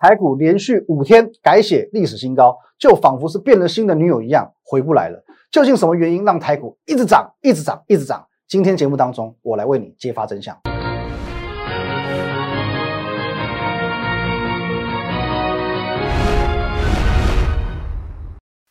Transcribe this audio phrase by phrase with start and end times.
[0.00, 5.24] 台股连续五天改写历史新高，就仿佛是变了心的女友一样回不来了。
[5.50, 8.24] 究竟什么原因让台股一直涨、一直涨、一直涨？
[8.46, 10.56] 今天节目当中，我来为你揭发真相。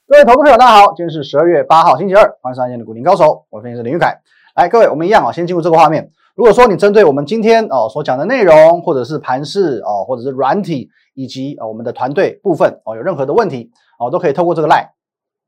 [0.07, 4.18] 各位投资朋友，大家好，今天是十二月八号，星期二，欢迎收看今天的股林高手，我是分析师林玉凯。
[4.55, 6.09] 来，各位，我们一样啊，先进入这个画面。
[6.36, 10.88] 如果说你针对我们今天哦所讲的内容，或者是盘势哦，或者是软体，
[11.18, 14.89] 以及呃我们的团队部分哦，有任何的问题哦，都可以透过这个 line，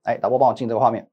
[0.01, 1.07] 哎，导播帮我进这个画面。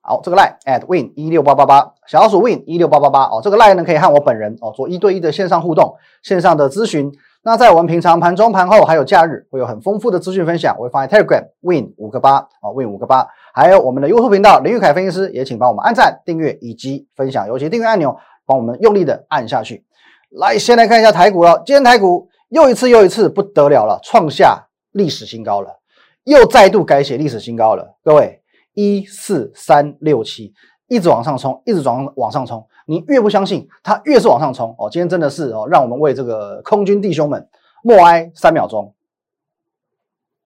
[0.00, 7.12] 好，这个 line at win 一六八八八，小老鼠 win 一六八八八哦，这个 line 呢可以和我本人哦做一对一的线上互动，线上的咨询。
[7.42, 18.16] 那在我们平常盘中、盘后还有假日，会有很丰富的资讯分享，我会放在 Telegram win 五个八啊，win 五个八，还有我们的 YouTube 频道林玉凯分析师，也请帮我们按赞、订阅以及分享，尤其订阅按钮
[18.46, 19.84] 帮我们用力的按下去。
[20.32, 25.80] 来，先来看一下台股了，今天台股又一次又一次不得了了，创下历史新高了，
[26.24, 27.96] 又再度改写历史新高了。
[28.02, 30.54] 各位，一四三六七，
[30.88, 32.66] 一直往上冲，一直往往上冲。
[32.86, 34.88] 你越不相信，它越是往上冲哦。
[34.90, 37.48] 今天真的是哦，让我们为这个空军弟兄们
[37.82, 38.94] 默哀三秒钟。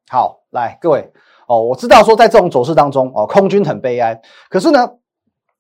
[0.09, 1.12] 好，来各位
[1.47, 4.21] 哦，我知道说在这种走势当中哦，空军很悲哀。
[4.50, 4.95] 可是呢，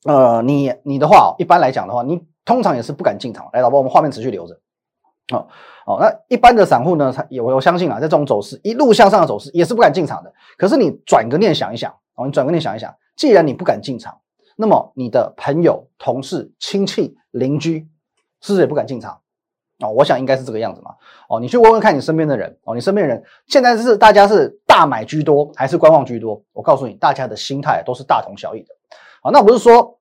[0.04, 3.46] 呃，你你的话哦，一般来讲的话，你通常也是不敢进场。
[3.52, 4.58] 来，老婆，我们画面持续留着。
[5.34, 5.46] 哦
[5.86, 10.32] 哦，那一般的散户呢，他也我相信啊，在这种走势一路向上的走势，也是不敢进场的。
[10.56, 14.16] 可是你转个念想一想哦，你转个念想一想，既然你不敢进场。
[14.56, 17.88] 那么你的朋友、同事、亲戚、邻居，
[18.40, 19.20] 是不是也不敢进场？
[19.80, 20.94] 哦，我想应该是这个样子嘛。
[21.28, 26.42] 哦，你去问问看你身边的人，哦，你身边人现在是大家是大买居多还是观望居多？
[26.52, 28.68] 我告诉你，大家的心态都是大同小异的。
[29.22, 29.98] 好，那不是说，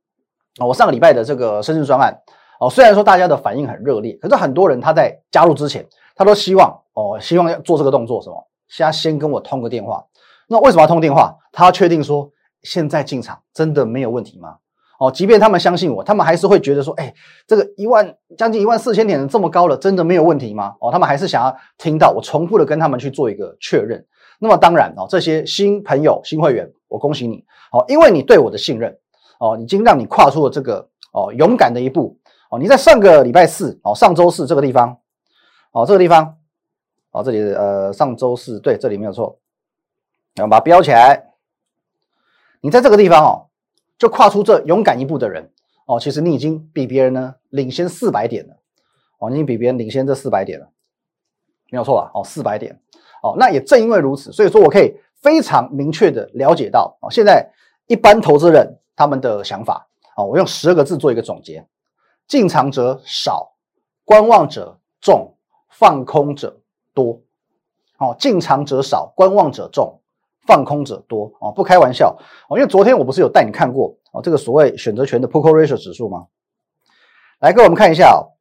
[0.64, 2.18] 我上个礼拜的这个生日专案，
[2.60, 8.48] 哦，虽然说大家的反应很热烈，可是很多人他在加入之前，他都希望，哦，希望要做这个动作，什么？
[8.68, 10.04] 先先跟我通个电话。
[10.48, 11.36] 那为什么要通电话？
[11.52, 12.30] 他要确定说。
[12.64, 14.56] 现在进场真的没有问题吗？
[15.00, 17.14] 哦，即便他们相信我，他们还是会觉得说，哎，
[17.46, 20.74] 这个一万将近一万四千点这么高了，真的没有问题吗？
[20.82, 24.04] 哦，他们还是想要听到我重复的跟他们去做一个确认。
[24.40, 28.98] 那么当然哦，这些新朋友、新会员，我恭喜你哦，因为你对我的信任
[29.40, 32.18] 哦，已经让你跨出了这个哦勇敢的一步
[32.60, 35.00] 你在上个礼拜四哦，上周四这个地方
[35.72, 36.38] 哦，这个地方
[37.12, 39.40] 哦，这里呃上周四对，这里没有错，
[40.36, 41.32] 然后把它标起来。
[42.62, 43.48] 你在这个地方哦，
[43.98, 45.52] 就跨出这勇敢一步的人
[45.86, 48.56] 哦，其实你已经比别人呢领先四百点了
[49.20, 50.68] 哦，你已经比别人领先这四百点了，
[51.70, 52.12] 没有错吧？
[52.14, 52.80] 哦，四百点
[53.22, 57.48] 哦，那也正因为如此，所以说我可以非常明确的了解到哦，现在
[57.88, 59.88] 一般投资人他们的想法
[60.18, 61.66] 哦，我用十二个字做一个总结：
[62.28, 63.54] 进场者少，
[64.04, 65.36] 观望者众，
[65.70, 66.62] 放空者
[66.94, 67.22] 多。
[67.98, 70.02] 哦，进场者少，观望者众。
[70.48, 72.16] 放空者多哦，不开玩笑
[72.48, 76.28] 哦，因为昨天我不是有带你看过哦，这个所谓选择权的 p o k e Ratio 指数吗？
[77.40, 78.38] 来，各位我们看一下哦，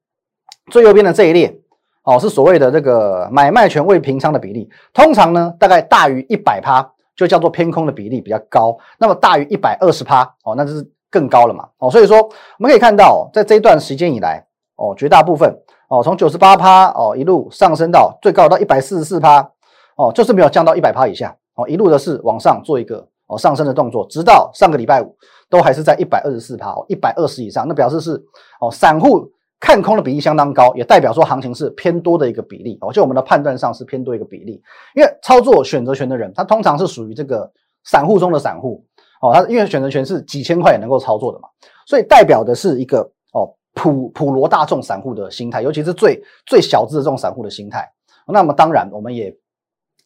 [0.71, 1.63] 最右边的这一列
[2.03, 8.77] 哦，是所谓的这个买卖权未平仓的比例，通常呢大概大于一百趴，就叫做偏空的比例比较高。
[8.99, 11.69] 那么大于一百二十趴哦，那就是更高了嘛。
[11.79, 14.45] 哦，所以说我们可以看到，在这一段时间以来
[14.75, 15.57] 哦，绝大部分
[15.89, 19.49] 哦，从九十八趴哦一路上升到最高到一百四十四趴
[19.97, 21.37] 哦，就是没有降到一百趴以下。
[21.55, 25.17] 哦，一路的是往上做一个哦上升的动作，直到上个礼拜五
[25.49, 28.21] 都还是在一百二十四趴哦，一百二十以上，那表示是
[28.61, 32.77] 哦散户看空的比例相当高，也代表说行情是偏多的一个比例。
[32.81, 34.61] 哦，就我们的判断上是偏多一个比例，
[34.97, 37.49] 因为操作选择权的人，他通常是属于这个
[37.85, 38.85] 散户中的散户。
[39.25, 41.49] 哦，他因为选择权是几千块也能够操作的嘛，
[41.87, 43.01] 所以代表的是一个
[43.33, 47.91] 哦普普罗大众散户的心态，尤其是最最小资的这种散户的心态，
[48.27, 49.35] 那么当然我们也。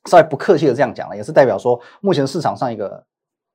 [0.09, 3.05] 稍微不客气的这样讲了，也是代表说目前市场上一个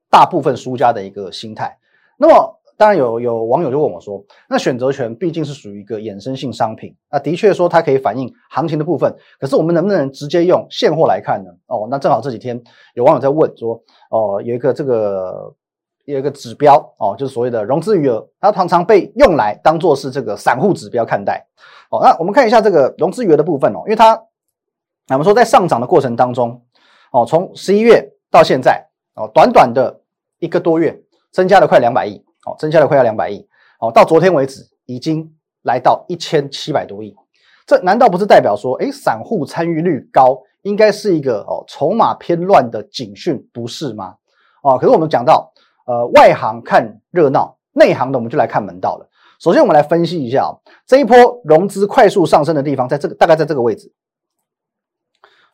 [0.08, 1.76] 大部分输家的一个心态。
[2.18, 11.52] 那么当然有有网友就问我说，那选择权毕竟是属于一个衍生性商品，那的确说它可以反映行情的部分，可是我们能不能直接用现货来看呢？
[11.68, 12.62] 哦，那正好这几天
[12.96, 15.54] 有网友在问说，哦，有一个这个
[16.06, 21.46] 有一个指标哦，就是所谓的融资余额，它常常被用来当做是这个散户指标看待。
[21.90, 24.22] 哦，那我们看一下这个融资余额的部分哦，因为它。
[25.06, 26.62] 那我们说，在上涨的过程当中，
[27.12, 30.00] 哦，从十一月到现在，哦，短短的
[30.40, 30.98] 一个多月，
[31.30, 33.48] 增加了快两百亿，哦，增加了快要两百亿，
[33.80, 37.16] 哦，到昨天为止，已经来到一千七百多亿，
[37.66, 44.16] 这难道不是代表说，哎，散户参与率高，应该是一个哦筹码偏乱的警讯，不是吗？
[44.62, 45.54] 哦，可是我们讲到，
[45.86, 49.10] 呃，外行看热闹，内行的我们就来看门道了。
[49.40, 50.50] 首先，我们来分析一下
[50.86, 53.92] 这一波融资快速上升的地方，在这个大概在这个位置。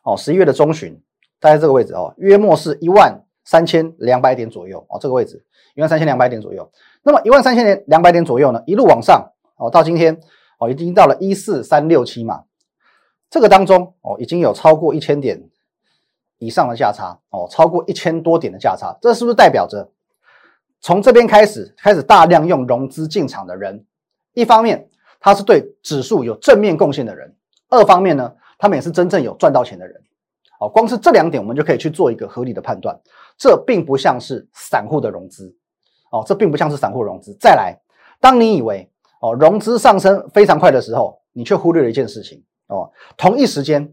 [0.02, 1.00] 哦，十一月的中旬，
[1.40, 5.44] 大概这个位置哦，约莫是一万三千两百点左右哦，这个位置
[5.74, 6.70] 一万三千两百点左右。
[7.02, 10.20] 那么一万三千两百点左右呢，一路往上哦，到今天
[10.60, 12.44] 哦，已经到了一四三六七嘛。
[13.28, 15.50] 这个当中哦，已经有超过一千点
[16.38, 19.90] 以上的价差哦，超过一千多点的价差，这是不是代表着
[20.80, 23.84] 从这边开始开始大量用融资进场的人，
[24.32, 24.88] 一方面
[25.18, 27.34] 他是对指数有正面贡献的人，
[27.68, 30.00] 二方面呢，他们也是真正有赚到钱的人。
[30.60, 32.96] 哦，光是这两点，我们就可以去做一个合理的判断，
[33.38, 35.52] 这并不像是散户的融资
[36.12, 37.34] 哦，这并不像是散户融资。
[37.40, 37.74] 再来，
[38.20, 38.88] 当你以为
[39.22, 42.44] 哦融资上升非常快的时候，你却忽略了一件事情。
[42.66, 43.92] 哦，同一时间，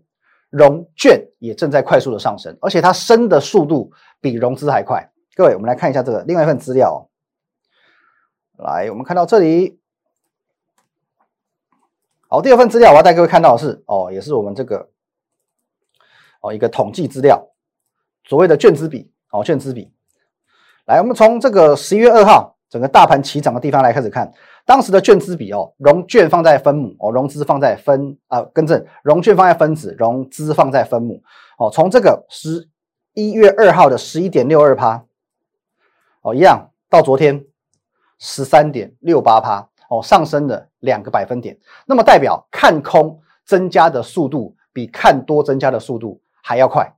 [0.50, 5.10] 融券也正在快速的上升，而且它升的速度比融资还快。
[5.36, 7.10] 各位，我们来看一下这个另外一份资料。
[8.58, 9.80] 来，我们看到这里。
[12.28, 14.90] 好，第二份资料我要带各位看到的是，哦，也是我们这个，
[16.54, 17.42] 一个统计资料，
[18.26, 19.92] 所谓的券资比，哦，券资比。
[20.86, 22.54] 来，我们从这个十一月二号。
[22.70, 24.30] 整个大盘起涨的地方来开始看，
[24.66, 31.24] 当时的券资比哦，融券放在分母哦，融资放在分啊，更正，融券放在分子，融资放在分母
[31.58, 31.70] 哦。
[31.72, 32.68] 从这个十
[33.14, 35.02] 一月二号的十一点六二趴
[36.24, 37.42] 哦，一样到昨天
[38.20, 41.58] 十三点六八趴哦，上升了两个百分点。
[41.86, 46.90] 那么代表看空增加的速度比看多增加的速度还要快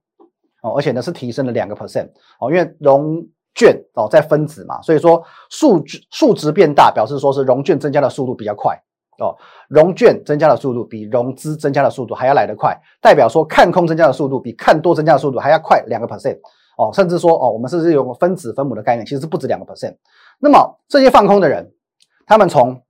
[0.62, 2.10] 哦，而且呢是提升了两个 percent
[2.40, 3.26] 哦，因为融。
[3.56, 8.80] 券哦，在分子嘛，所以说数值数值变大，表示说是融券增加的速度比较快
[9.18, 9.36] 哦。
[9.68, 16.38] 融券增加的速度比融资增加的速度还要来得快，代表说看空增加的速度比看多增加的速度还要快两个 percent
[16.78, 19.98] 哦，甚至说哦，我们甚至有分子分母的概念，其实是不止两个 percent。
[20.40, 21.70] 那么这些放空的人，
[22.28, 22.82] 他们从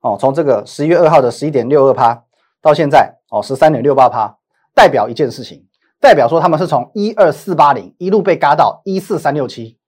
[0.00, 2.24] 哦从这个十一月二号的十一点六二趴
[2.62, 4.38] 到现在哦十三点六八趴，
[4.76, 5.66] 代表一件事情。
[5.98, 9.78] 代表说他们是从一二四八零一路被嘎到一四三六七，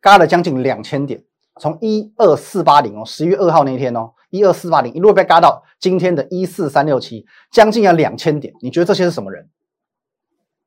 [0.00, 1.24] 嘎了将近两千点。
[1.60, 8.54] 从一二四八零哦，十月二号那一天哦，一二四八零一路被嘎到今天的一四三六七，将近要两千点。
[8.62, 9.50] 你觉得这些是什么人？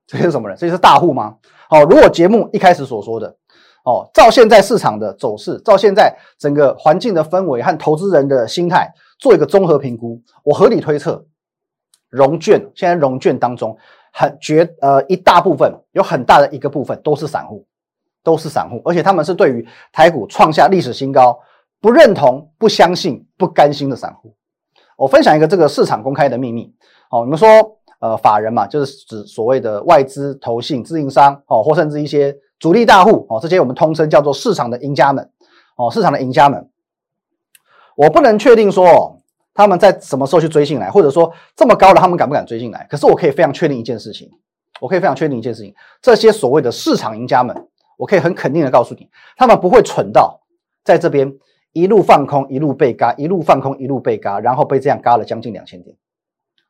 [0.06, 0.58] 这些是什么人？
[0.58, 1.38] 这些是大户吗？
[1.72, 3.36] 哦，如果节目一开始所说的
[3.86, 11.26] 哦，照现在市场的走势，照现在整个环境的氛围和投资人的心态做一个综合评估，我合理推测，
[12.16, 13.78] 融券现在融券当中。
[14.18, 17.68] 很绝呃一大部分有很大的一个部分都是散户，
[18.24, 21.38] 都是散户，而且他们是对于台股创下历史新高
[21.82, 24.34] 不认同、不相信、不甘心的散户。
[24.96, 26.74] 我分享一个这个市场公开的秘密
[27.12, 27.48] 哦，你们说
[28.00, 35.30] 呃法人嘛，就是指所谓的外资、投信、自营商哦，或甚至一些主力大户哦，这些我们通称叫做市场的赢家们
[35.76, 36.70] 哦，市场的赢家们。
[37.98, 39.20] 我不能确定说。
[39.56, 42.86] 他们在什么时候去追进来，或者说这么高了，他们敢不敢追进来？
[42.92, 44.30] 可是我可以非常确定一件事情，
[44.82, 47.56] 我可以非常确定一件事情，这些所谓的市场赢家们，
[47.98, 50.42] 我可以很肯定的告诉你，他们不会蠢到
[50.84, 51.34] 在这边
[51.72, 55.96] 一路放空，一路被嘎，一路放空，一路被嘎，然后被这样嘎了将近两千点。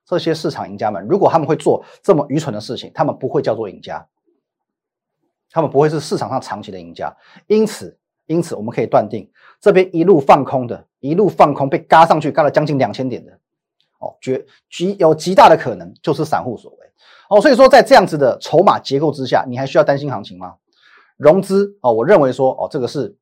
[0.05, 4.07] 这些市场赢家们，如果他们会做这么愚蠢的事情，他们不会叫做赢家，
[5.49, 7.11] 他们不会是市场上长期的赢家。
[7.47, 7.97] 因此，
[8.27, 9.27] 因此我们可以断定，
[9.65, 10.85] 这边一路放空的。
[10.99, 13.31] 一路放空被嘎上去，嘎了将近两千点的，
[13.99, 16.77] 哦，绝极有极大的可能就是散户所为，
[17.29, 20.55] 哦，所以说在这样子的筹码结构之下，你还需要担心行情吗？
[21.17, 23.15] 融资哦，我认为说哦，这个是，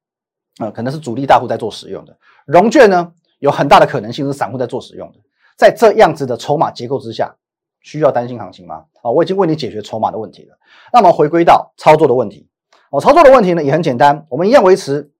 [0.59, 2.15] 呃，可能是主力大户在做使用的，
[2.45, 5.19] 融券呢有很大的可能性是散户在做使用的，
[5.57, 7.35] 在这样子的筹码结构之下，
[7.81, 8.85] 需要担心行情吗？
[9.01, 10.57] 啊，我已经为你解决筹码的问题了，
[10.93, 12.47] 那么回归到操作的问题，
[12.91, 15.11] 哦，操作的问题呢也很简单，我们一样维持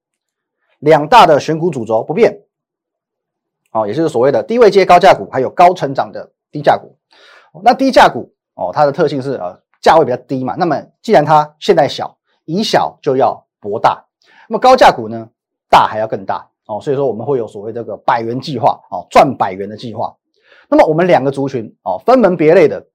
[0.84, 2.42] 两大的选股主轴不变。
[3.72, 6.96] 哦，也就是所谓的低位接高价股，还有高成长的低价股。
[7.64, 10.56] 那低价股哦，它的特性是呃价位比较低嘛。
[10.58, 14.06] 那么既然它现在小，以小就要博大。
[14.48, 15.28] 那么高价股呢，
[15.70, 16.80] 大还要更大哦。
[16.82, 20.16] 所以说我们会有所谓这个百元计划哦，赚百元的计划。
[20.70, 22.86] 那么我们两个族群哦，分门别类的，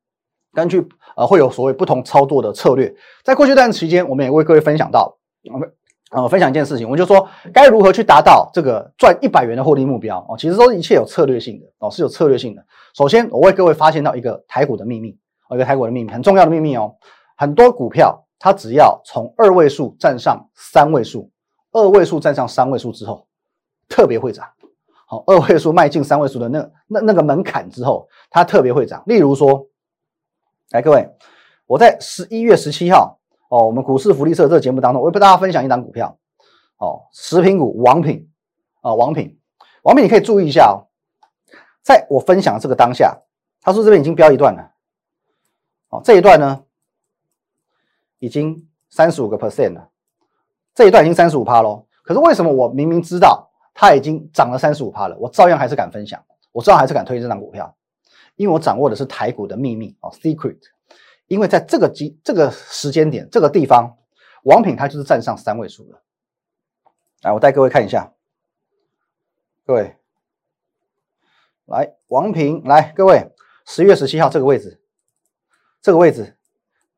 [0.53, 2.95] 根据呃会有所谓不同操作的策略。
[3.25, 5.17] 在过去一段期间，我们也为各位分享到
[5.53, 5.73] 我们。
[6.11, 10.39] 呃，分享一件事情，我就说该如何去达到这个赚一百元的获利目标哦。
[10.39, 12.65] 其实都是一切有策略性的哦，是有策略性的。
[12.95, 15.15] 首先，我为各位发现到一个台股的秘密
[15.51, 16.97] 哦，一个台股的秘密，很重要的秘密哦。
[17.37, 21.31] 很多股票它只要从二位数站上三位数，
[21.73, 23.27] 二位数站上三位数之后，
[23.87, 24.49] 特别会涨。
[25.07, 29.03] 好，二位数迈进三位数的那那那个门槛之后，它特别会涨。
[29.05, 29.67] 例如说，
[30.71, 31.07] 来各位，
[31.67, 33.18] 我在十一月十七号。
[33.49, 36.19] 哦，我们股市福利社这个节目当中，我会跟大家分享一档股票，
[36.77, 38.31] 哦，食品股王品，
[38.83, 39.39] 啊，王品，
[39.83, 40.85] 王品，你可以注意一下哦，
[41.83, 43.19] 在我分享这个当下，
[43.63, 44.71] 他说这边已经标一段了，
[45.89, 46.63] 哦，这一段呢
[48.19, 49.89] 已经三十五个 percent 了，
[50.75, 51.87] 这一段已经三十五趴喽。
[52.03, 57.75] 可是为什么我明明知道它已经涨了三十五趴了，我照样还是敢分享，我照样还是敢推这张股票？
[58.37, 60.59] 因为我掌握的是台股的秘密哦，secret。
[61.29, 63.97] 因为在这个机这个时间点这个地方，
[64.43, 66.03] 王品它就是站上三位数了。
[67.23, 68.13] 来，我带各位看一下，
[69.67, 69.97] 各位，
[71.67, 73.31] 来王平，来各位，
[73.67, 74.81] 十月十七号这个位置，
[75.83, 76.37] 这个位置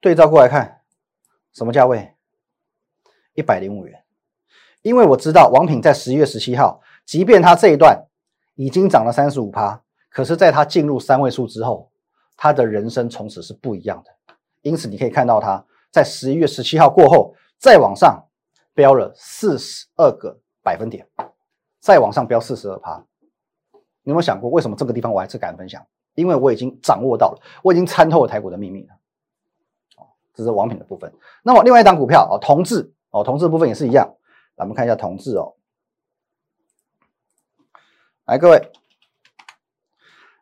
[0.01, 0.83] 对照过来看，
[1.53, 2.15] 什么价位？
[3.35, 4.05] 一百零五元。
[4.83, 8.07] 因为我知道王品在十一月十七号，即便它这一段
[8.55, 11.91] 已经涨了三十五趴，可是在它进入三位数之后，
[12.37, 14.11] 它的人生从此是不一样的。
[14.63, 18.27] 因此你可以看到它在十一月十七号过后再往上
[18.75, 21.09] 飙了四十二个百分点，
[21.81, 23.05] 再往上飙四十二趴。
[24.03, 25.85] 你有没有想过为什么这个地方我还是敢分享？
[26.15, 28.95] 因为我已经掌握到了，我已经参透了台股的秘密了。
[30.35, 31.13] 这是王品的部分。
[31.43, 34.15] 那么另外一档股票哦，同志哦，同志部分也是一样。
[34.57, 35.55] 咱们看一下同志哦，
[38.27, 38.73] 来各位，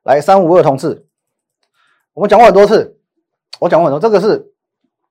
[0.03, 1.07] 来三五二同志，
[2.13, 2.98] 我们讲过很多次，
[3.59, 4.53] 我讲过很多，这个是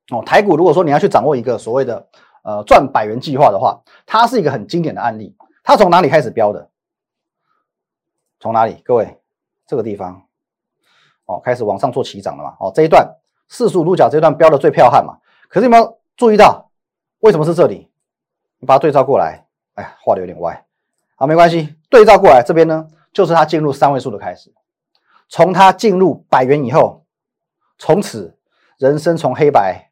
[0.09, 2.07] 哦台股，如果说你要去掌握一个所谓的
[2.43, 5.35] 呃赚百元计划的话，它是一个很经典的案例。
[5.63, 6.69] 它从哪里开始标的？
[8.39, 8.81] 从哪里？
[8.85, 9.19] 各位，
[9.65, 10.21] 这个地方
[11.25, 12.55] 哦，开始往上做起涨了嘛？
[12.59, 13.15] 哦，这一段
[13.49, 15.17] 四十五度角这一段标的最彪悍嘛？
[15.49, 16.69] 可是有没有注意到
[17.19, 17.89] 为什么是这里？
[18.59, 20.65] 你把它对照过来，哎，画的有点歪，
[21.15, 24.53] 好，没关系，对照过来这边呢，就是它进入三位数的开始。
[25.27, 27.03] 从它进入百元以后，
[27.77, 28.36] 从此
[28.77, 29.89] 人生从黑白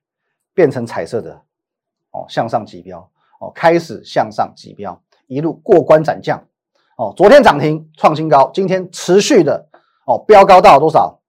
[0.54, 1.42] 变成彩色的，
[2.12, 3.00] 哦，向上急飙，
[3.40, 6.44] 哦，开始向上急飙，一路过关斩将，
[6.98, 9.68] 哦，昨天涨停创新高，今天持续的
[10.06, 11.20] 哦飙高到多少？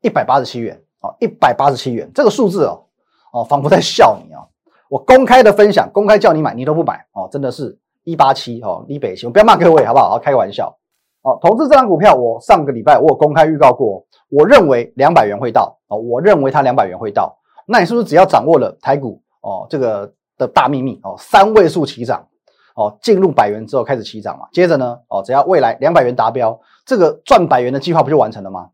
[0.00, 2.86] 一百八十七元，哦，一百八十七元，这个数字哦，
[3.32, 4.42] 哦，仿佛在笑你啊。
[4.88, 10.18] 我公开的分享，公开叫你买，你都不买哦，真的是一八七哦，一北七，我不要骂各位好不好？
[10.18, 10.76] 开个玩笑
[11.22, 11.38] 哦。
[11.42, 17.36] 投资这张股票，我上个礼拜我有公开预告过，我认为两百元会到哦，我认为它两百元会到。
[17.66, 22.26] 那你是不是只要掌握了台股哦这个的大秘密哦，三位数起涨
[22.74, 24.46] 哦，进入百元之后开始起涨嘛？
[24.52, 28.68] 接着呢哦，只要未来两百元达标，这个赚百元的计划不就完成了吗？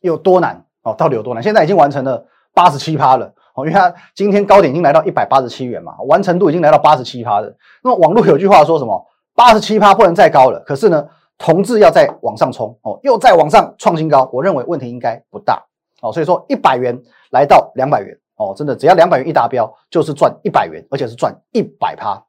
[0.00, 0.94] 有多难哦？
[0.96, 1.42] 到底有多难？
[1.42, 3.32] 现在已经完成了八十七趴了。
[3.54, 7.52] 哦，因为它今天高点已经来到一百八十七元嘛，完成度已经来到八十七趴的。
[7.82, 9.04] 那么网络有句话说什么？
[9.34, 10.62] 八十七趴不能再高了。
[10.64, 11.06] 可是呢，
[11.40, 14.28] 同志要再往上冲哦，又再往上创新高。
[14.30, 15.64] 我认为问题应该不大
[16.02, 16.12] 哦。
[16.12, 22.22] 所以说一百元来到两百元哦，真的只要两百元一达标，就是赚一百元，而且是赚一百趴，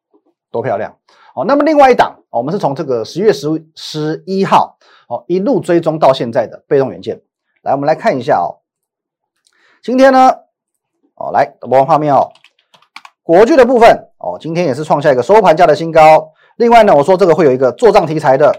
[0.49, 0.95] 多漂亮
[1.35, 1.43] 哦。
[1.43, 4.77] 那么另外一档，我们是从这个十月十十一号
[5.09, 7.21] 哦一路追踪到现在的被动元件。
[7.63, 8.63] 来，我们来看一下哦，
[9.83, 10.31] 今天呢。
[11.15, 12.31] 哦，来播放画面哦。
[13.21, 16.31] 国剧的部分哦，今天也是创下一个收盘价的新高。
[16.55, 18.51] 另外呢，我说这个会有一个做账题材的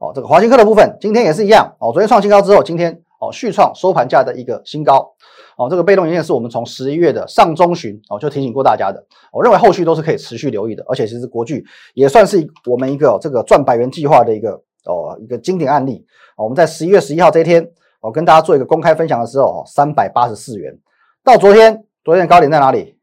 [0.00, 1.92] 哦，这个华新科的部分今天也是一样哦。
[1.92, 2.90] 昨天创新高之后，今天
[3.20, 5.14] 哦续创收盘价的一个新高
[5.56, 5.68] 哦。
[5.68, 10.82] 这个被动元件是我们从十一月的上中旬哦就提醒过大家的，我认为后续都是可以持续留意的。
[10.88, 14.52] 而且其实国巨也算是我们一个这个赚百元计划的一个
[14.86, 16.02] 哦一个经典案例。
[16.34, 20.74] 我们在十一月十一号这一天，我跟大家做一个公开分享的时候哦，三百八十四元。
[21.22, 22.96] 到昨天，昨天的高点在哪里？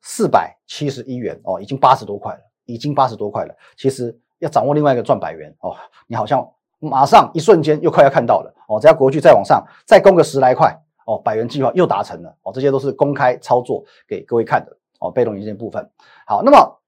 [0.00, 3.54] 四百七十一元哦，已经八十多块了，已经八十多块了。
[3.76, 5.74] 其实要掌握另外一个赚百元哦，
[6.08, 6.46] 你好像
[6.80, 8.80] 马上一瞬间又快要看到了哦。
[8.80, 12.52] 只要国巨再往上，再攻个十来块哦，百元计划又达成了哦。
[12.52, 15.10] 这些都是公开操作给各位看的哦。
[15.10, 15.88] 被动元件部分
[16.26, 16.78] 好，那么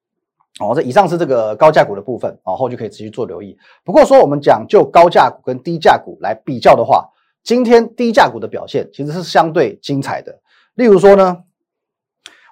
[0.59, 3.57] 哦，这以上是这个高价股的部分哦，后续可以持续做留意。
[3.83, 7.09] 不过说我们讲就高价股跟低价股来比较的话。
[7.43, 10.39] 今天低价股的表现其实是相对精彩的。
[10.75, 11.43] 例如说呢，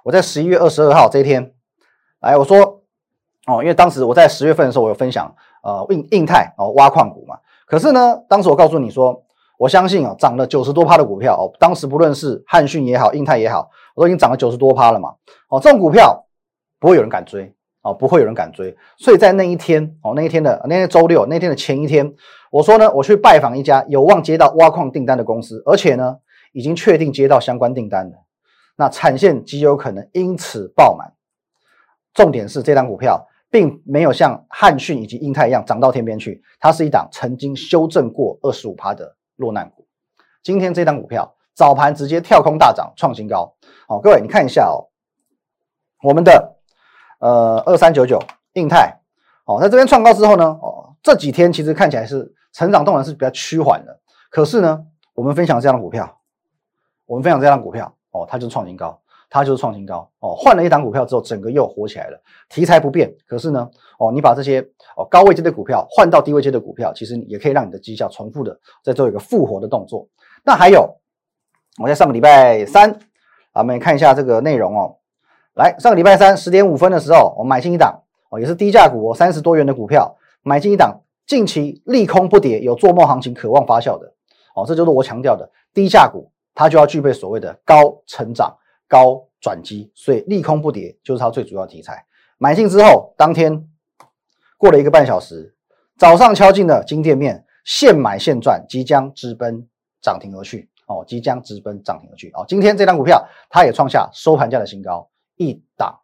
[0.04, 1.54] 我在十一月二十二号这一天，
[2.20, 2.81] 来我说
[3.52, 7.38] 哦，因为当时我在十月份的时候，我有分享呃印印泰哦挖矿股嘛。
[7.66, 9.24] 可是呢，当时我告诉你说，
[9.58, 15.10] 我相信啊涨了九十多趴的股票哦，当时不论是汉讯也好，印泰也好，我都已经涨了九十多趴了嘛。
[15.50, 16.26] 哦，这种股票
[16.80, 17.54] 不会有人敢追。
[17.84, 22.14] 哦，不会有人敢追，所以在那一天，哦，那一天的那天周六，那天的前一天，
[22.52, 26.18] 我说呢，我去拜访一家有望接到挖矿订单的公司，而且呢，
[26.54, 28.18] 已经确定接到相关订单了，
[28.76, 31.12] 那产线极有可能因此爆满。
[32.14, 39.86] 重点是这张股票并没有像汉讯以及英泰一样涨到天边去，它是一档曾经修正过二十五趴的落难股。
[40.42, 43.54] 今天这张股票早盘直接跳空大涨，创新高。
[43.88, 44.90] 好，各位你看一下哦，
[46.02, 46.58] 我们的。
[47.24, 48.20] 呃，二三九九，
[48.54, 49.00] 印泰，
[49.46, 54.00] 哦，在这边创高之后呢，哦，这几天其实看起来是成长动能是比较趋缓的，
[54.32, 56.20] 可是呢，我们分享这样的股票，
[57.06, 59.00] 我们分享这样的股票哦，它就是创新高，
[59.32, 60.36] 它就是创新高哦。
[60.36, 64.62] 换了一档股票之后，整个又火起来了，题材不变，可是呢，哦，你把这些
[64.96, 70.06] 哦高位阶的股票换到低位阶的股票，其实也可以让你的绩效重复的再做一个复活的动作。
[70.44, 70.98] 那还有，
[71.82, 72.92] 我在上个礼拜三，
[73.54, 74.98] 啊，我们看一下这个内容哦。
[75.56, 84.14] 来，上个礼拜三十点五分的时候，我买进一档哦，也是低价股哦，三十多元的股票，买进一档，近期利空不跌，有做梦行情，渴望发酵的。
[84.56, 88.54] 哦，这就是我强调的低价股，它就要具备所谓的高成长、
[88.92, 92.06] 高转机，所以利空不跌就是它最主要题材。
[92.38, 93.70] 买进之后，当天
[94.58, 95.56] 过了一个半小时，
[95.98, 99.66] 早上敲进的金店面，现买现赚，即将直奔
[100.02, 100.70] 涨停而去。
[100.88, 102.30] 哦，即将直奔涨停而去。
[102.32, 105.98] 哦，今天这张股票它也创下收盘价的新高，一档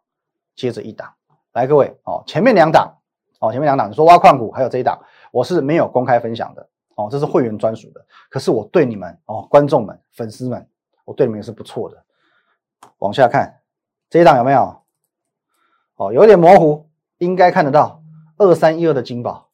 [0.56, 1.12] 接着一档。
[1.52, 2.96] 来，各位哦，前面两档
[3.38, 4.98] 哦，前面两档你说挖矿股，还有这一档，
[5.30, 6.66] 我是没有公开分享的。
[6.94, 8.02] 哦，这是会员专属的。
[8.30, 10.66] 可是我对你们哦，观众们、粉丝们，
[11.04, 12.02] 我对你们也是不错的。
[12.98, 13.60] 往下看，
[14.10, 14.82] 这一档有没有？
[15.96, 18.02] 哦，有点模糊，应该看得到。
[18.36, 19.48] 二三一二的金宝，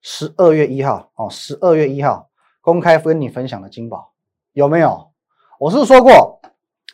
[0.00, 2.28] 十二月一号哦，十二月一号
[2.60, 4.12] 公开跟你分享的金宝
[4.52, 5.12] 有没有？
[5.60, 6.40] 我是说过，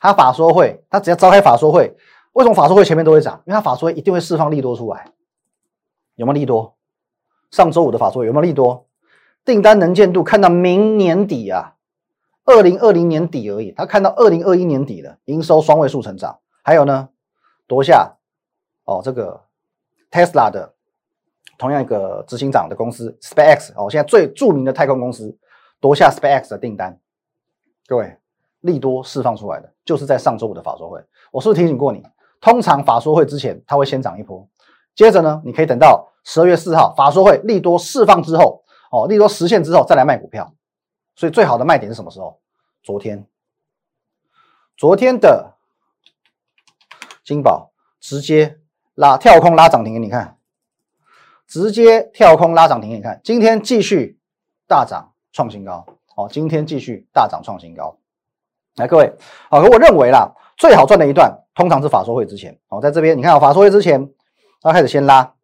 [0.00, 1.96] 他法说会，他只要召开法说会，
[2.32, 3.42] 为什么法说会前面都会涨？
[3.46, 5.06] 因为他法说会一定会释放利多出来。
[6.16, 6.76] 有没有利多？
[7.50, 8.86] 上周五的法说会有没有利多？
[9.46, 11.76] 订单能见度看到明年底啊，
[12.48, 13.70] 二零二零年底而已。
[13.72, 17.10] 他看到二零二一年底的营收双位数成长，还有呢，
[17.66, 18.16] 夺下
[18.84, 19.42] 哦这个
[20.10, 20.72] Tesla 的
[21.58, 25.36] 同样一个执行长的公司 SpaceX 哦，现在最著名的太空公司
[25.78, 26.98] 夺下 SpaceX 的订单。
[27.86, 28.16] 各位，
[28.60, 31.04] 利多释放出来的就是在上周五的法说会。
[31.30, 32.02] 我是不是提醒过你？
[32.40, 34.48] 通常法说会之前，它会先涨一波，
[34.94, 38.64] 接着呢，你可以等到十二月四号法说会利多释放之后。
[38.90, 40.50] 哦，利多实现之后再来卖股票，
[41.18, 42.38] 所以最好的卖点是什么时候？
[42.80, 43.26] 昨天，
[44.76, 45.56] 昨天的
[47.24, 48.60] 金宝直接
[48.94, 50.38] 拉跳空拉涨停给你看，
[51.48, 53.20] 直接跳空拉涨停给你看。
[53.24, 54.20] 今天继续
[54.68, 57.98] 大涨创新高，哦，今天继续大涨创新高。
[58.76, 59.12] 来，各位，
[59.50, 62.56] 好，我认为啦，最好赚的一段通常是法说会之前。
[62.68, 64.08] 哦，在这边你看，法说会之前，
[64.62, 65.34] 它开始先拉。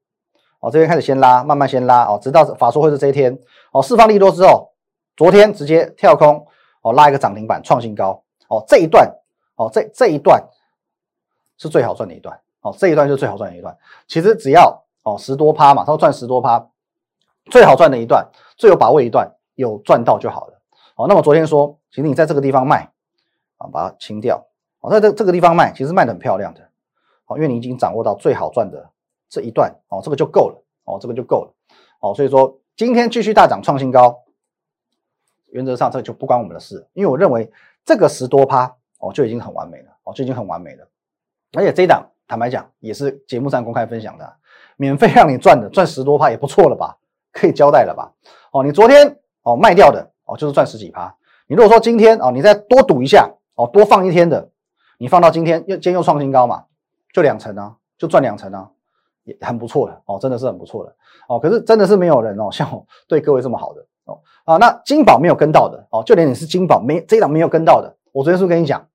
[0.60, 3.36] 哦，这边开始先拉，慢慢先拉哦，直到法说会是这一天
[3.72, 4.70] 哦，释放利多之后，
[5.16, 6.46] 昨天直接跳空
[6.82, 9.08] 哦，拉一个涨停板创新高哦，这一段
[9.56, 10.42] 哦，这这一段
[11.56, 13.76] 是最好赚的一段哦，这一段就是最好赚的一段。
[14.06, 16.68] 其实只要哦十多趴嘛，他说赚十多趴，
[17.50, 20.60] 最好赚的一段，最有把握一段，有赚到就好了
[20.96, 21.06] 哦。
[21.08, 22.90] 那么昨天说，其实你在这个地方卖
[23.58, 24.46] 啊，把它清掉
[24.80, 26.60] 哦，在这这个地方卖，其实卖的很漂亮的
[27.26, 28.90] 哦，因为你已经掌握到最好赚的。
[29.26, 31.52] 这一段哦，这个就够了哦，这个就够了
[31.98, 34.22] 哦，所以说今天继续大涨创新高，
[35.54, 37.48] 原则上这就不关我们的事，因为我认为
[37.84, 40.84] 这个十多趴哦就已经很完美了哦，就已经很完美了，
[41.52, 44.34] 而且这一档坦白讲也是节目上公开分享的，
[44.76, 46.98] 免费让你赚的，赚十多趴也不错了吧，
[47.30, 48.12] 可以交代了吧？
[48.50, 51.14] 哦，你昨天哦卖掉的哦就是赚十几趴，
[51.46, 54.50] 你如果说今天哦你再多赌一下哦多放一天的，
[54.98, 56.64] 你放到今天又今天又创新高嘛，
[57.12, 58.70] 就两成啊，就赚两成啊。
[59.22, 60.94] 也很不错的哦，真的是很不错的
[61.28, 61.40] 哦。
[61.40, 64.56] 可是真的是没有人哦，像我对各位这么好的哦啊。
[64.56, 68.86] 那金宝没有跟到的哦，就连你是金宝没这一档没有跟到的，我昨天是不是跟你讲？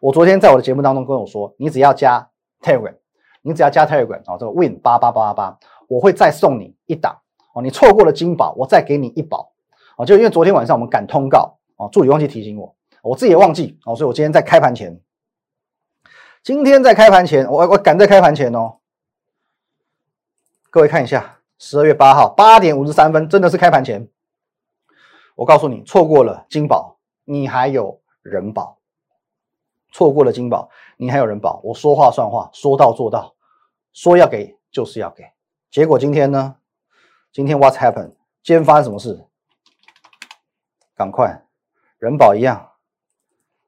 [0.00, 2.28] 我昨天在我的节目当中跟我说，你只要加
[2.60, 2.94] Telegram，
[3.42, 7.18] 你只要加 Telegram 哦，这个 Win 八八八八八，我会再送你一档
[7.54, 7.62] 哦。
[7.62, 9.52] 你错过了金宝，我再给你一宝
[9.96, 10.04] 哦。
[10.04, 15.00] 就因为昨天晚上我们赶通告哦，助理忘记提醒我，我自己也忘记哦，所以我今天在开盘前，
[16.42, 18.76] 今天在开盘前，我我赶在开盘前哦。
[20.68, 24.06] 各位看一下，十二月八号八点五十三分，真的是开盘前。
[25.36, 28.78] 我告诉你，错过了金宝，你还有人保；
[29.92, 31.60] 错过了金宝，你还有人保。
[31.62, 33.34] 我说话算话，说到做到，
[33.92, 35.24] 说要给就是要给。
[35.70, 36.56] 结果今天呢？
[37.32, 38.14] 今天 What's happened？
[38.42, 39.26] 今天发生什么事？
[40.94, 41.44] 赶快，
[41.98, 42.72] 人保一样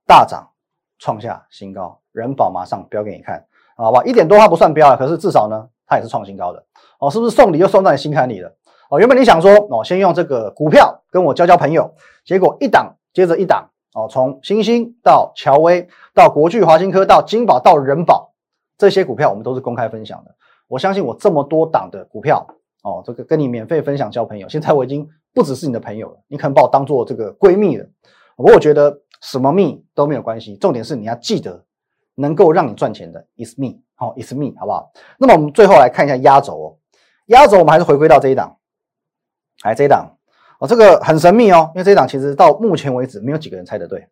[0.07, 0.51] 大涨，
[0.99, 2.01] 创下新高。
[2.13, 4.03] 人保马上标给你看，好吧？
[4.05, 6.65] 一点多它不算标啊，可是至少呢，它也是创新高的。
[6.99, 8.57] 哦，是不是送礼又送到你心坎里了？
[8.91, 18.33] 哦，原本你想说哦，先用这个股票跟我交交朋友，结果一档接着一档哦，从星星到乔威到国巨、华新科到金宝到人保，
[18.79, 20.35] 这些股票我们都是公开分享的。
[20.69, 22.47] 我相信我这么多档的股票
[22.83, 27.87] 哦，这个跟你免费分享交朋友，现在我已经不只是你的朋友了，你可能把我当做这个闺蜜了。
[28.37, 31.65] 不过我觉得什么蜜都没有关系，重点是你要记得
[32.15, 34.91] 能够让你赚钱的，is me，好，is me，好不好？
[35.19, 36.77] 那么我们最后来看一下压轴哦。
[37.27, 38.57] 压轴，我们还是回归到这一档，
[39.65, 40.11] 来这一档
[40.61, 44.07] 哦，这个很神秘哦，因为这一档其实到目前为止没有几个人猜得对。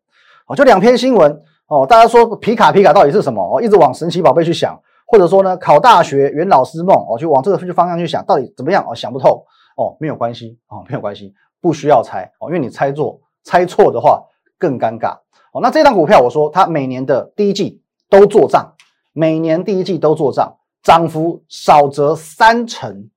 [0.46, 3.42] 哦，就两篇新闻哦，大家说皮卡皮卡到底是什么？
[3.42, 8.84] 哦，一直往神奇宝贝去想，或者说呢，考大学圆老师梦，哦，就往这个方向去想，到底怎么样？
[8.88, 9.44] 哦，想不透。
[9.76, 14.22] 哦，没有关系，哦，没有关系，不需要猜哦，因为你猜错，猜错的话
[14.56, 15.18] 更尴尬。
[15.52, 18.72] 哦，那这档股票我说它每年的第一季都做账，
[19.12, 23.10] 每年第一季都做账，涨幅少则三成，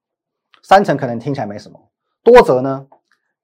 [0.61, 1.79] 三成可能听起来没什么，
[2.23, 2.88] 多则呢？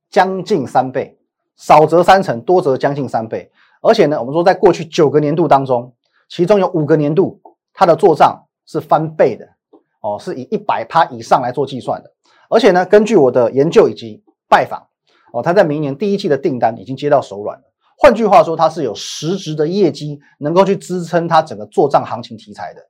[0.09, 1.17] 将近三倍，
[1.57, 3.51] 少则三成，多则将近三倍。
[3.81, 5.93] 而且呢，我们说在过去九个年度当中，
[6.29, 7.41] 其中有五个年度
[7.73, 9.45] 它的做账是翻倍的
[10.01, 12.11] 哦，是以一百趴以上来做计算的。
[12.49, 14.87] 而且呢，根据我的研究以及拜访
[15.33, 17.63] 哦，它在明年第一季的订单已经接到手软了。
[17.97, 22.81] 换句话说，它是有实质的业绩能够去支撑它整个做账行情题材的。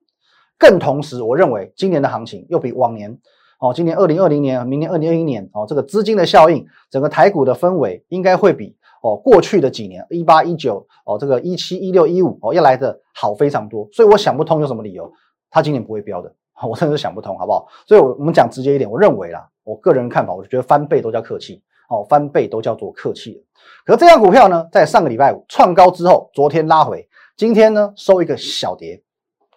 [0.60, 3.18] 更同时，我认为今年的行情又比往年。
[3.60, 15.12] 哦，今年二零二零年，明年二零二一年，哦，这个资金的效应，整个台股的氛围应该会比哦过去的几年一八一九哦这个一七一六一五哦要来的好非常多，所以我想不通有什么理由，
[15.50, 16.34] 它今年不会飙的，
[16.68, 17.66] 我真的是想不通，好不好？
[17.88, 23.42] 所以，我我们讲直接一点，我认为啦，我个人看法，我就觉得翻倍都叫客气，哦，翻倍都叫做客气。
[23.86, 29.02] 可这样股票呢，在上个礼拜五创高之后，昨天拉回，今天呢收一个小跌，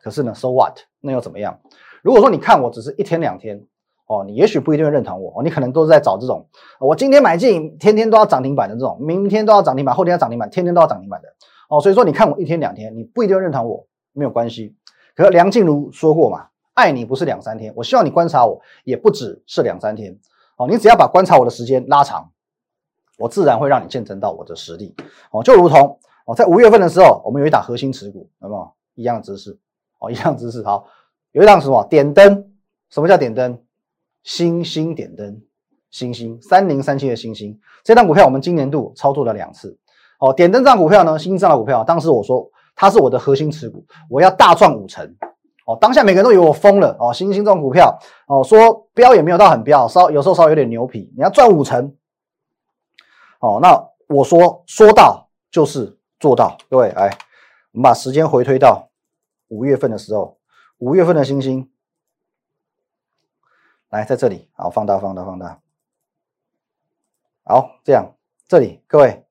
[0.01, 0.79] 可是呢，so what？
[1.01, 1.59] 那又怎么样？
[2.03, 3.61] 如果说你看我只是一天两天。
[4.09, 6.49] 哦，你也许不一定会认同我哦，你可能都是在找这种，
[6.81, 11.29] 我今天买进，天天都要涨停板的这种，明天都要涨停板，后天要涨停板，天天都要涨停板的
[11.69, 11.79] 哦。
[11.79, 14.75] 所以说，你看我一天两天，你不一定认同我，没有关系。
[15.15, 20.19] 可是梁静茹说过嘛，爱你不是两三天，我希望你观察我，也不只是两三天
[20.57, 20.67] 哦。
[20.67, 22.31] 你只要把观察我的时间拉长，
[23.19, 24.95] 我自然会让你见证到我的实力
[25.31, 25.43] 哦。
[25.43, 29.59] 就如同哦，在五月份的时候，我们有一档核心持股，有没有一样的姿势？
[29.99, 30.63] 哦，一样姿势。
[30.63, 30.87] 好，
[31.33, 32.53] 有一档什么点灯？
[32.89, 33.59] 什么叫点灯？
[34.23, 35.41] 星星点灯，
[35.91, 39.79] 星星三零三七的星星，这张股票我们今年度操作了两次。
[40.21, 45.17] 哦，点灯这张股票呢，星星这张股票，当时我说它是我的核心持股，我要大赚五成。
[45.65, 46.97] 哦，当下每个人都以为我疯了。
[46.99, 51.95] 哦，星星这种股票，哦，说标也没有到很标，稍有时候稍微有点牛皮，你要赚五成。
[53.41, 56.59] 哦，那我说说到就是做到。
[56.69, 57.17] 各位，来，
[57.73, 58.89] 我们把时间回推到
[59.49, 60.39] 五月份的时候，
[60.79, 61.71] 五月份的星星。
[63.91, 65.61] 来，在这里，好，放大，放大，放大，
[67.45, 68.15] 好，这样，
[68.47, 69.25] 这里，各位，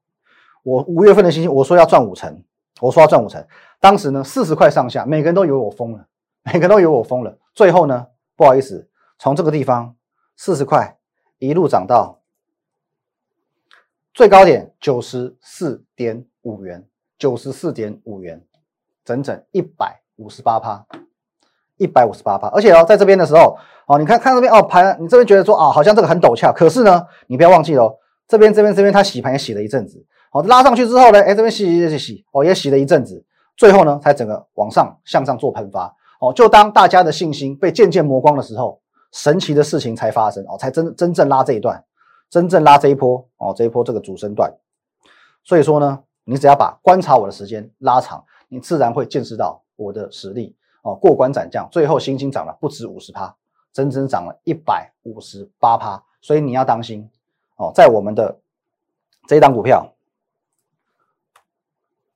[0.63, 2.43] 我五月份的星星，我说要赚五成，
[2.81, 3.45] 我说要赚五成，
[3.79, 6.07] 当时呢，四十块上下，每个人都以为我疯了，
[6.41, 8.89] 每个人都以为我疯了，最后呢，不好意思，
[9.19, 9.95] 从这个地方
[10.35, 10.97] 四十块
[11.37, 12.19] 一路涨到
[14.11, 16.87] 最高点九十四点五元，
[17.19, 18.43] 九十四点五元，
[19.05, 20.83] 整整一百五十八趴。
[21.77, 27.95] 一百五十八趴，而且哦，在这边的时候，哦，你看看这边哦盘，你这边觉得说啊，好像这个很陡峭，可是呢，你不要忘记哦，
[28.27, 33.23] 这边这边这边它洗盘也洗了一阵子，好拉上去之后呢，哎这边洗洗洗洗，哦也洗了一阵子，
[33.55, 41.83] 最后呢才整个往上向上做喷发，哦就当大家的信心被渐渐磨光的时候，神奇的事情才发生哦，才真真正拉这一段，
[42.29, 44.51] 真正拉这一波哦这一波这个主升段，
[45.43, 50.55] 所以说呢，你只要把观察我的时间拉长，你自然会见识到我的实力。
[50.87, 53.35] 哦，过关斩将，最后星星涨了不止五十趴，
[53.73, 57.09] 整整涨了一百五十八趴，所以你要当心
[57.57, 58.37] 哦，在我们的
[59.27, 59.91] 这一档股票，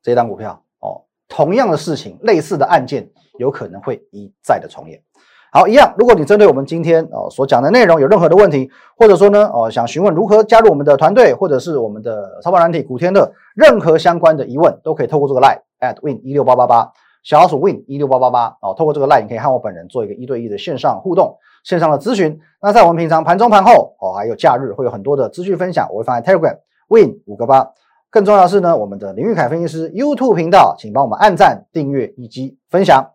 [0.02, 5.04] 这一档股票哦，同样的事情，类似的案件有可能会一再的重演。
[5.52, 16.94] 好，一样，如果你针对我们今天哦所讲的内容有任何的问题，或者说呢哦想询问如何加入我们的团队，或者是我们的超跑软体古天乐任何相关的疑问，都可以透过这个 line at win 一六八八八。
[17.24, 22.40] 小老鼠 win 一六八八八哦，透过这个 line 可以和我本人做一个一对一的线上互动、线上的咨询。
[22.62, 26.58] 那在我们平常盘中盘后哦，还有假日会有很多的资讯分享，我会放在 Telegram
[26.88, 27.72] win 五个八。
[28.10, 33.12] 更重要的是呢，我们的林玉凯分析师 YouTube 频道，请帮我们按赞、订阅以及分享。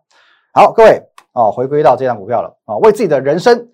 [0.53, 3.67] 好，各位哦，回归到这张股票了啊，为自己的人生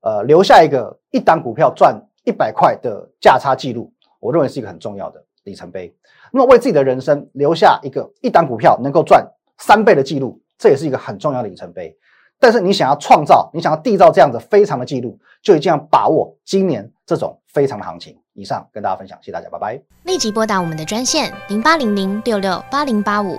[0.00, 5.94] 呃留下一个一档股票赚一百块的价差记录，我认为是一个很重要的里程碑。
[6.32, 9.28] 那么为自己的人生留下一个一档股票能够赚。
[9.62, 11.96] 三倍的记录，这也是一个很重要的里程碑。
[12.40, 18.18] 但是你想要创造，你想要缔造这样子非常的记录，就一定要把握今年这种非常的行情。
[18.34, 19.80] 以上跟大家分享，谢谢大家，拜拜。
[20.04, 23.38] 立即拨打我们的专线零八零零六六八零八五。